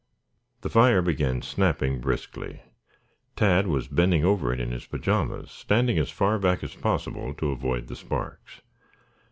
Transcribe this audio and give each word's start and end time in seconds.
The 0.61 0.69
fire 0.71 1.03
began 1.03 1.43
snapping 1.43 1.99
briskly. 1.99 2.63
Tad 3.35 3.67
was 3.67 3.87
bending 3.87 4.25
over 4.25 4.51
it 4.51 4.59
in 4.59 4.71
his 4.71 4.87
pajamas, 4.87 5.51
standing 5.51 5.99
as 5.99 6.09
far 6.09 6.39
back 6.39 6.63
as 6.63 6.73
possible 6.73 7.35
to 7.35 7.51
avoid 7.51 7.85
the 7.85 7.95
sparks. 7.95 8.61